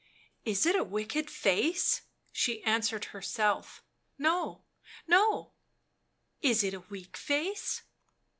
[0.51, 2.01] "Is it a wicked face?"
[2.31, 3.83] She answered herself
[4.27, 4.63] —"No,
[5.07, 5.51] no.""
[6.51, 7.83] Is it a weak face?"